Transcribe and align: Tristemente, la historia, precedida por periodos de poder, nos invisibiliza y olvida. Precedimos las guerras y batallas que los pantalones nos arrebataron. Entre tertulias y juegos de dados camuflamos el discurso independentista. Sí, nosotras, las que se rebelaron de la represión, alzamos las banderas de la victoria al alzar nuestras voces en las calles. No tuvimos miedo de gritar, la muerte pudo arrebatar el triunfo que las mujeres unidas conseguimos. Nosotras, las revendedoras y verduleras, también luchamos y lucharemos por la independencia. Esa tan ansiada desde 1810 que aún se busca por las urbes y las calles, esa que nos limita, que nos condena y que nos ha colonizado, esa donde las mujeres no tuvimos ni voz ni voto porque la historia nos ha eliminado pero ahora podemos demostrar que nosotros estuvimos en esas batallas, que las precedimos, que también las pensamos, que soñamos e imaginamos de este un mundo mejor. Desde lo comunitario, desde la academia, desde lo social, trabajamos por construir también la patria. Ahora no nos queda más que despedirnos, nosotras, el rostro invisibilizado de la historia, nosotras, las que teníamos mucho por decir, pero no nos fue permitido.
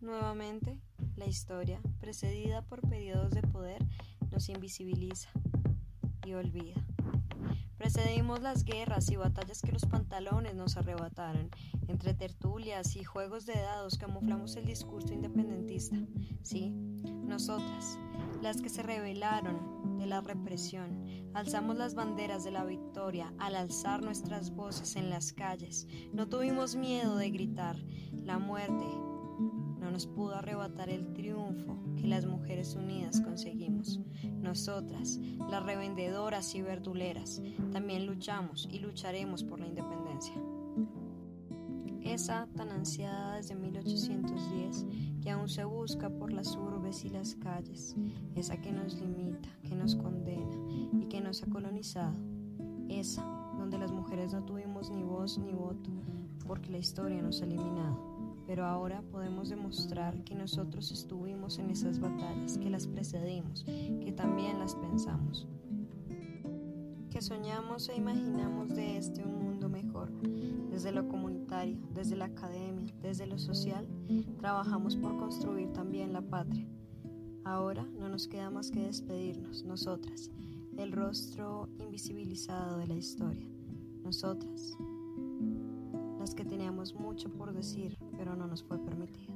Tristemente, 0.00 0.78
la 1.16 1.26
historia, 1.26 1.82
precedida 2.00 2.62
por 2.62 2.80
periodos 2.80 3.32
de 3.32 3.42
poder, 3.42 3.84
nos 4.30 4.48
invisibiliza 4.48 5.28
y 6.24 6.32
olvida. 6.32 6.82
Precedimos 7.76 8.40
las 8.40 8.64
guerras 8.64 9.10
y 9.10 9.16
batallas 9.16 9.60
que 9.60 9.72
los 9.72 9.84
pantalones 9.84 10.54
nos 10.54 10.78
arrebataron. 10.78 11.50
Entre 11.88 12.14
tertulias 12.14 12.96
y 12.96 13.04
juegos 13.04 13.44
de 13.44 13.52
dados 13.52 13.98
camuflamos 13.98 14.56
el 14.56 14.64
discurso 14.64 15.12
independentista. 15.12 15.96
Sí, 16.42 16.70
nosotras, 16.70 17.98
las 18.40 18.62
que 18.62 18.70
se 18.70 18.82
rebelaron 18.82 19.98
de 19.98 20.06
la 20.06 20.22
represión, 20.22 21.04
alzamos 21.34 21.76
las 21.76 21.94
banderas 21.94 22.44
de 22.44 22.50
la 22.50 22.64
victoria 22.64 23.34
al 23.38 23.56
alzar 23.56 24.02
nuestras 24.02 24.52
voces 24.52 24.96
en 24.96 25.10
las 25.10 25.34
calles. 25.34 25.86
No 26.14 26.28
tuvimos 26.28 26.76
miedo 26.76 27.16
de 27.16 27.30
gritar, 27.30 27.76
la 28.22 28.38
muerte 28.38 28.86
pudo 30.06 30.34
arrebatar 30.36 30.88
el 30.90 31.12
triunfo 31.12 31.78
que 31.96 32.06
las 32.06 32.26
mujeres 32.26 32.74
unidas 32.74 33.20
conseguimos. 33.20 34.00
Nosotras, 34.40 35.18
las 35.50 35.64
revendedoras 35.64 36.54
y 36.54 36.62
verduleras, 36.62 37.42
también 37.72 38.06
luchamos 38.06 38.68
y 38.70 38.78
lucharemos 38.78 39.44
por 39.44 39.60
la 39.60 39.66
independencia. 39.66 40.34
Esa 42.02 42.48
tan 42.56 42.70
ansiada 42.70 43.36
desde 43.36 43.54
1810 43.54 44.86
que 45.22 45.30
aún 45.30 45.48
se 45.48 45.64
busca 45.64 46.08
por 46.08 46.32
las 46.32 46.56
urbes 46.56 47.04
y 47.04 47.10
las 47.10 47.34
calles, 47.34 47.94
esa 48.34 48.60
que 48.60 48.72
nos 48.72 48.94
limita, 48.94 49.48
que 49.62 49.74
nos 49.74 49.94
condena 49.94 50.56
y 50.98 51.06
que 51.06 51.20
nos 51.20 51.42
ha 51.42 51.46
colonizado, 51.46 52.16
esa 52.88 53.22
donde 53.58 53.78
las 53.78 53.92
mujeres 53.92 54.32
no 54.32 54.42
tuvimos 54.44 54.90
ni 54.90 55.02
voz 55.02 55.38
ni 55.38 55.52
voto 55.52 55.90
porque 56.46 56.70
la 56.70 56.78
historia 56.78 57.22
nos 57.22 57.42
ha 57.42 57.44
eliminado 57.44 58.09
pero 58.50 58.66
ahora 58.66 59.00
podemos 59.12 59.48
demostrar 59.48 60.24
que 60.24 60.34
nosotros 60.34 60.90
estuvimos 60.90 61.60
en 61.60 61.70
esas 61.70 62.00
batallas, 62.00 62.58
que 62.58 62.68
las 62.68 62.88
precedimos, 62.88 63.62
que 63.62 64.10
también 64.10 64.58
las 64.58 64.74
pensamos, 64.74 65.46
que 67.10 67.22
soñamos 67.22 67.88
e 67.90 67.94
imaginamos 67.94 68.70
de 68.70 68.96
este 68.96 69.22
un 69.22 69.38
mundo 69.38 69.68
mejor. 69.68 70.10
Desde 70.68 70.90
lo 70.90 71.06
comunitario, 71.06 71.78
desde 71.94 72.16
la 72.16 72.24
academia, 72.24 72.92
desde 73.00 73.24
lo 73.24 73.38
social, 73.38 73.86
trabajamos 74.40 74.96
por 74.96 75.16
construir 75.16 75.72
también 75.72 76.12
la 76.12 76.22
patria. 76.22 76.66
Ahora 77.44 77.86
no 78.00 78.08
nos 78.08 78.26
queda 78.26 78.50
más 78.50 78.72
que 78.72 78.80
despedirnos, 78.80 79.62
nosotras, 79.62 80.28
el 80.76 80.90
rostro 80.90 81.68
invisibilizado 81.78 82.78
de 82.78 82.88
la 82.88 82.96
historia, 82.96 83.46
nosotras, 84.02 84.76
las 86.20 86.34
que 86.34 86.44
teníamos 86.44 86.94
mucho 86.94 87.30
por 87.30 87.54
decir, 87.54 87.96
pero 88.18 88.36
no 88.36 88.46
nos 88.46 88.62
fue 88.62 88.78
permitido. 88.78 89.34